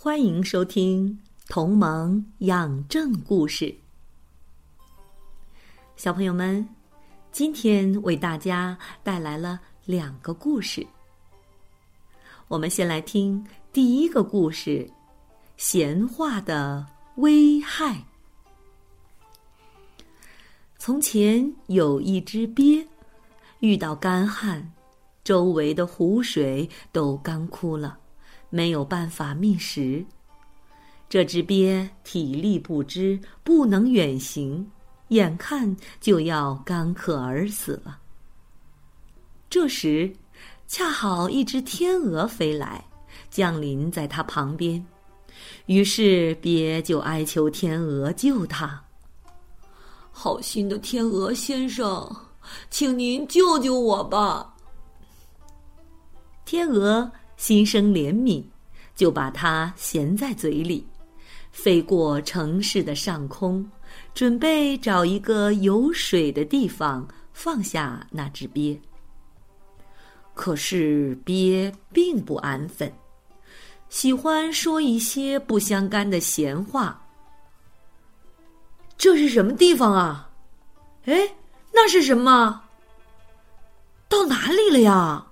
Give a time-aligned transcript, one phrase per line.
[0.00, 1.08] 欢迎收听
[1.52, 3.64] 《同盟养正故事》，
[5.96, 6.64] 小朋友们，
[7.32, 10.86] 今天为大家带来了两个故事。
[12.46, 14.88] 我们先来听第一个故事：
[15.56, 16.86] 闲话的
[17.16, 18.00] 危害。
[20.78, 22.86] 从前有一只鳖，
[23.58, 24.72] 遇到干旱，
[25.24, 27.98] 周围的湖水都干枯了。
[28.50, 30.04] 没有办法觅食，
[31.08, 34.70] 这只鳖体力不支，不能远行，
[35.08, 37.98] 眼看就要干渴而死了。
[39.50, 40.12] 这时，
[40.66, 42.84] 恰好一只天鹅飞来，
[43.30, 44.84] 降临在它旁边，
[45.66, 48.82] 于是鳖就哀求天鹅救它。
[50.10, 52.14] 好心的天鹅先生，
[52.70, 54.54] 请您救救我吧！
[56.44, 57.10] 天鹅。
[57.38, 58.44] 心生怜悯，
[58.94, 60.86] 就把它衔在嘴里，
[61.52, 63.64] 飞过城市的上空，
[64.12, 68.78] 准备找一个有水的地方放下那只鳖。
[70.34, 72.92] 可是鳖并不安分，
[73.88, 77.00] 喜欢说一些不相干的闲话。
[78.96, 80.28] 这是什么地方啊？
[81.04, 81.14] 哎，
[81.72, 82.62] 那是什么？
[84.08, 85.24] 到哪里了呀？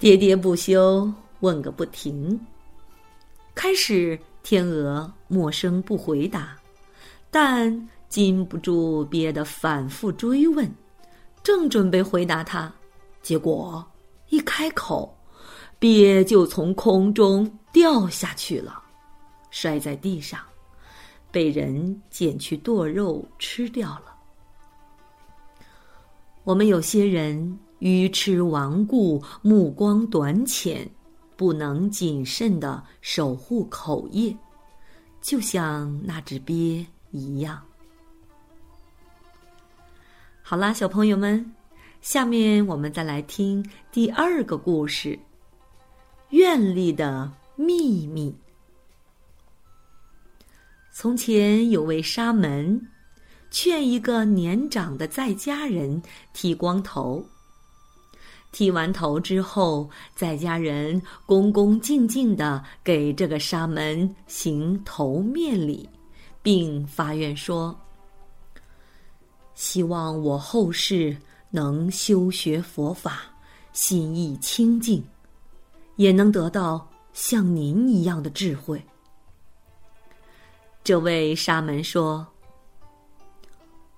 [0.00, 2.40] 喋喋不休，问个不停。
[3.54, 6.56] 开始，天鹅默声不回答，
[7.30, 10.66] 但禁不住鳖的反复追问，
[11.42, 12.72] 正准备回答他，
[13.20, 13.86] 结果
[14.30, 15.14] 一开口，
[15.78, 18.82] 鳖就从空中掉下去了，
[19.50, 20.40] 摔在地上，
[21.30, 24.16] 被人捡去剁肉吃掉了。
[26.42, 27.58] 我们有些人。
[27.80, 30.88] 愚痴顽固，目光短浅，
[31.36, 34.34] 不能谨慎的守护口业，
[35.20, 37.60] 就像那只鳖一样。
[40.42, 41.52] 好啦，小朋友们，
[42.00, 45.18] 下面我们再来听第二个故事：
[46.30, 48.34] 愿力的秘密。
[50.92, 52.88] 从前有位沙门，
[53.50, 56.02] 劝一个年长的在家人
[56.34, 57.24] 剃光头。
[58.52, 65.88] 剃完头之后，在家人恭恭敬敬的给这个沙门行头面礼，
[66.42, 67.78] 并发愿说
[69.54, 71.16] ：“希望我后世
[71.50, 73.22] 能修学佛法，
[73.72, 75.04] 心意清净，
[75.94, 78.84] 也能得到像您一样的智慧。”
[80.82, 82.26] 这位沙门说：“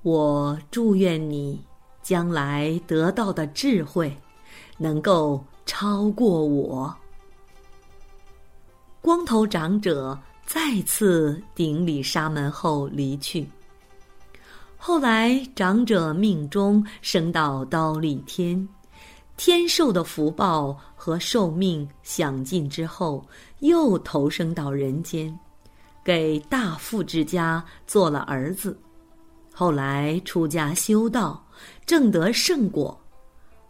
[0.00, 1.62] 我祝愿你
[2.02, 4.16] 将来得到的智慧。”
[4.78, 6.96] 能够超过我。
[9.02, 13.46] 光头长者再次顶礼沙门后离去。
[14.76, 18.68] 后来，长者命中升到刀立天，
[19.36, 23.26] 天寿的福报和寿命享尽之后，
[23.58, 25.36] 又投生到人间，
[26.04, 28.78] 给大富之家做了儿子。
[29.52, 31.44] 后来出家修道，
[31.84, 32.98] 正得圣果。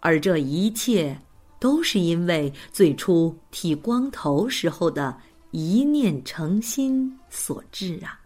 [0.00, 1.16] 而这一切，
[1.58, 5.16] 都是因为最初剃光头时候的
[5.50, 8.18] 一念诚心所致啊！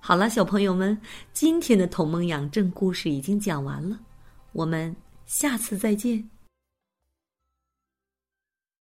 [0.00, 0.96] 好了，小朋友们，
[1.32, 3.98] 今天的同盟养正故事已经讲完了，
[4.52, 4.94] 我们
[5.26, 6.28] 下次再见。